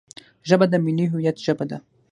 [0.49, 1.77] ژبه د ملي هویت ژبه ده